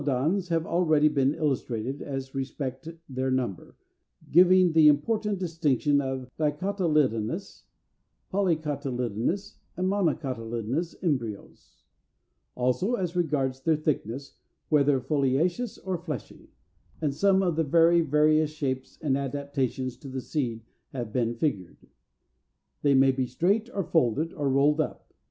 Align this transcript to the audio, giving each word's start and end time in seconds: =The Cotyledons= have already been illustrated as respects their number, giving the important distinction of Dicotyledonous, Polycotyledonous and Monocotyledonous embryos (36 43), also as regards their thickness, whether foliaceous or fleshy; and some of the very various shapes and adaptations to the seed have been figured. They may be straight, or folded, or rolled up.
=The 0.03 0.07
Cotyledons= 0.07 0.49
have 0.49 0.65
already 0.65 1.09
been 1.09 1.35
illustrated 1.35 2.01
as 2.01 2.33
respects 2.33 2.87
their 3.07 3.29
number, 3.29 3.75
giving 4.31 4.73
the 4.73 4.87
important 4.87 5.37
distinction 5.37 6.01
of 6.01 6.27
Dicotyledonous, 6.39 7.65
Polycotyledonous 8.33 9.57
and 9.77 9.87
Monocotyledonous 9.87 10.95
embryos 11.03 11.83
(36 12.55 12.55
43), 12.55 12.55
also 12.55 12.95
as 12.95 13.15
regards 13.15 13.61
their 13.61 13.75
thickness, 13.75 14.39
whether 14.69 14.99
foliaceous 14.99 15.77
or 15.85 15.99
fleshy; 15.99 16.49
and 16.99 17.13
some 17.13 17.43
of 17.43 17.55
the 17.55 17.63
very 17.63 18.01
various 18.01 18.49
shapes 18.49 18.97
and 19.03 19.15
adaptations 19.15 19.95
to 19.97 20.07
the 20.07 20.21
seed 20.21 20.63
have 20.93 21.13
been 21.13 21.35
figured. 21.35 21.77
They 22.81 22.95
may 22.95 23.11
be 23.11 23.27
straight, 23.27 23.69
or 23.71 23.83
folded, 23.83 24.33
or 24.33 24.49
rolled 24.49 24.81
up. 24.81 25.13